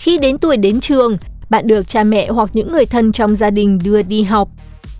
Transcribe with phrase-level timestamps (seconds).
[0.00, 1.16] Khi đến tuổi đến trường,
[1.50, 4.48] bạn được cha mẹ hoặc những người thân trong gia đình đưa đi học.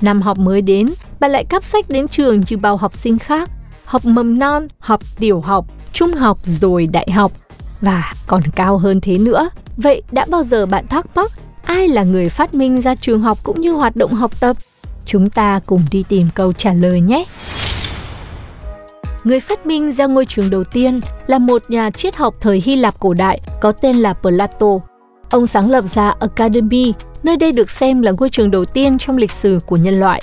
[0.00, 0.88] Năm học mới đến,
[1.20, 3.50] bạn lại cắp sách đến trường như bao học sinh khác.
[3.84, 7.32] Học mầm non, học tiểu học, trung học rồi đại học.
[7.80, 9.50] Và còn cao hơn thế nữa.
[9.76, 11.32] Vậy đã bao giờ bạn thắc mắc
[11.64, 14.56] ai là người phát minh ra trường học cũng như hoạt động học tập?
[15.06, 17.24] Chúng ta cùng đi tìm câu trả lời nhé.
[19.24, 22.76] Người phát minh ra ngôi trường đầu tiên là một nhà triết học thời Hy
[22.76, 24.89] Lạp cổ đại có tên là Plato.
[25.30, 26.92] Ông sáng lập ra Academy,
[27.22, 30.22] nơi đây được xem là ngôi trường đầu tiên trong lịch sử của nhân loại.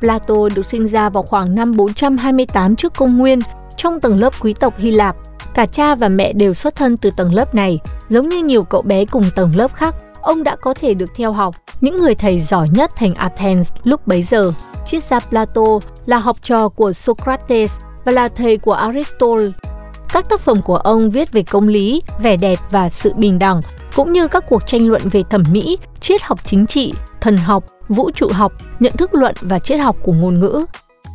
[0.00, 3.40] Plato được sinh ra vào khoảng năm 428 trước công nguyên
[3.76, 5.16] trong tầng lớp quý tộc Hy Lạp.
[5.54, 8.82] Cả cha và mẹ đều xuất thân từ tầng lớp này, giống như nhiều cậu
[8.82, 9.94] bé cùng tầng lớp khác.
[10.20, 14.06] Ông đã có thể được theo học những người thầy giỏi nhất thành Athens lúc
[14.06, 14.52] bấy giờ.
[14.86, 15.66] Triết gia Plato
[16.06, 17.72] là học trò của Socrates
[18.04, 19.50] và là thầy của Aristotle.
[20.12, 23.60] Các tác phẩm của ông viết về công lý, vẻ đẹp và sự bình đẳng,
[23.94, 27.64] cũng như các cuộc tranh luận về thẩm mỹ, triết học chính trị, thần học,
[27.88, 30.64] vũ trụ học, nhận thức luận và triết học của ngôn ngữ.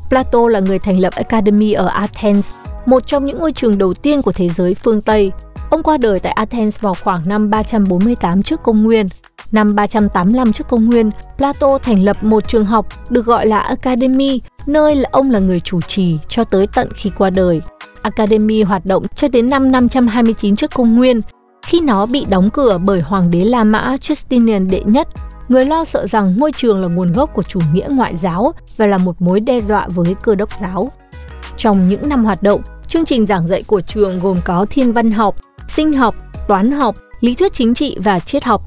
[0.10, 4.22] Plato là người thành lập Academy ở Athens, một trong những ngôi trường đầu tiên
[4.22, 5.32] của thế giới phương Tây.
[5.70, 9.06] Ông qua đời tại Athens vào khoảng năm 348 trước công nguyên.
[9.52, 14.42] Năm 385 trước công nguyên, Plato thành lập một trường học được gọi là Academy,
[14.68, 17.62] nơi là ông là người chủ trì cho tới tận khi qua đời.
[18.02, 21.22] Academy hoạt động cho đến năm 529 trước công nguyên,
[21.68, 25.08] khi nó bị đóng cửa bởi hoàng đế La Mã Justinian đệ nhất,
[25.48, 28.86] người lo sợ rằng ngôi trường là nguồn gốc của chủ nghĩa ngoại giáo và
[28.86, 30.92] là một mối đe dọa với cơ đốc giáo.
[31.58, 35.12] Trong những năm hoạt động, chương trình giảng dạy của trường gồm có thiên văn
[35.12, 35.36] học,
[35.70, 36.16] sinh học,
[36.48, 38.62] toán học, lý thuyết chính trị và triết học.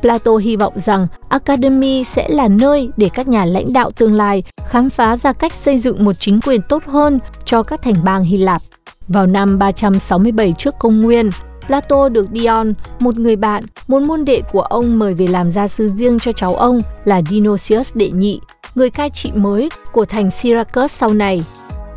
[0.00, 4.42] Plato hy vọng rằng Academy sẽ là nơi để các nhà lãnh đạo tương lai
[4.68, 8.24] khám phá ra cách xây dựng một chính quyền tốt hơn cho các thành bang
[8.24, 8.62] Hy Lạp.
[9.08, 11.30] Vào năm 367 trước công nguyên,
[11.66, 15.68] Plato được Dion, một người bạn, một môn đệ của ông mời về làm gia
[15.68, 18.40] sư riêng cho cháu ông là Dionysius đệ nhị,
[18.74, 21.44] người cai trị mới của thành Syracuse sau này.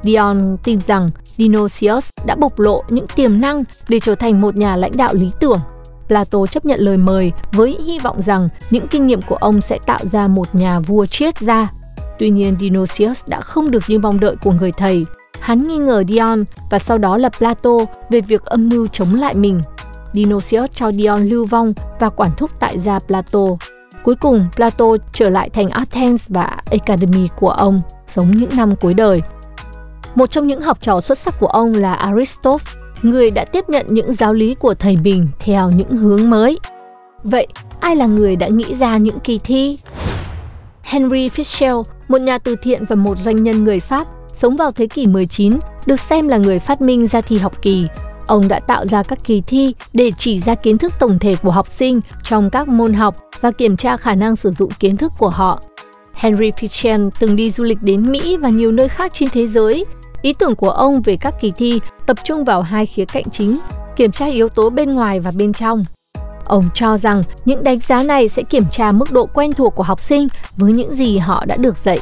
[0.03, 4.75] Dion tin rằng Dionysius đã bộc lộ những tiềm năng để trở thành một nhà
[4.75, 5.59] lãnh đạo lý tưởng.
[6.07, 9.77] Plato chấp nhận lời mời với hy vọng rằng những kinh nghiệm của ông sẽ
[9.85, 11.67] tạo ra một nhà vua triết gia.
[12.19, 15.03] Tuy nhiên, Dionysius đã không được như mong đợi của người thầy.
[15.39, 17.71] Hắn nghi ngờ Dion và sau đó là Plato
[18.09, 19.61] về việc âm mưu chống lại mình.
[20.13, 23.39] Dionysius cho Dion lưu vong và quản thúc tại gia Plato.
[24.03, 28.93] Cuối cùng, Plato trở lại thành Athens và Academy của ông, sống những năm cuối
[28.93, 29.21] đời.
[30.15, 32.57] Một trong những học trò xuất sắc của ông là Aristotle,
[33.01, 36.59] người đã tiếp nhận những giáo lý của thầy mình theo những hướng mới.
[37.23, 37.47] Vậy,
[37.79, 39.79] ai là người đã nghĩ ra những kỳ thi?
[40.81, 44.07] Henry Fischel, một nhà từ thiện và một doanh nhân người Pháp,
[44.41, 45.53] sống vào thế kỷ 19,
[45.85, 47.87] được xem là người phát minh ra thi học kỳ.
[48.27, 51.51] Ông đã tạo ra các kỳ thi để chỉ ra kiến thức tổng thể của
[51.51, 55.11] học sinh trong các môn học và kiểm tra khả năng sử dụng kiến thức
[55.19, 55.59] của họ.
[56.13, 59.85] Henry Fischel từng đi du lịch đến Mỹ và nhiều nơi khác trên thế giới.
[60.21, 63.59] Ý tưởng của ông về các kỳ thi tập trung vào hai khía cạnh chính,
[63.95, 65.83] kiểm tra yếu tố bên ngoài và bên trong.
[66.45, 69.83] Ông cho rằng những đánh giá này sẽ kiểm tra mức độ quen thuộc của
[69.83, 70.27] học sinh
[70.57, 71.99] với những gì họ đã được dạy.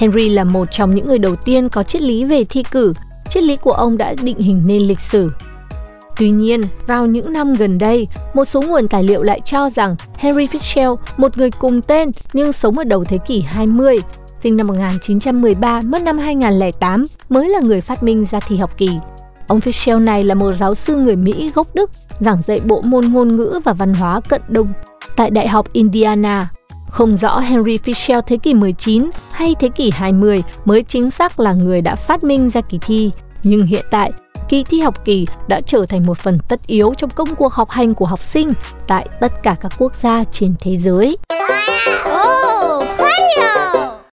[0.00, 2.92] Henry là một trong những người đầu tiên có triết lý về thi cử.
[3.28, 5.30] Triết lý của ông đã định hình nên lịch sử.
[6.16, 9.96] Tuy nhiên, vào những năm gần đây, một số nguồn tài liệu lại cho rằng
[10.18, 13.98] Henry Fitzgerald, một người cùng tên nhưng sống ở đầu thế kỷ 20,
[14.42, 18.90] sinh năm 1913, mất năm 2008, mới là người phát minh ra thi học kỳ.
[19.48, 23.04] Ông Fitzgerald này là một giáo sư người Mỹ gốc Đức, giảng dạy bộ môn
[23.04, 24.72] ngôn ngữ và văn hóa cận đông
[25.16, 26.48] tại Đại học Indiana.
[26.90, 31.52] Không rõ Henry Fischel thế kỷ 19 hay thế kỷ 20 mới chính xác là
[31.52, 33.10] người đã phát minh ra kỳ thi,
[33.42, 34.12] nhưng hiện tại
[34.48, 37.70] kỳ thi học kỳ đã trở thành một phần tất yếu trong công cuộc học
[37.70, 38.52] hành của học sinh
[38.86, 41.16] tại tất cả các quốc gia trên thế giới.
[42.08, 42.60] Oh!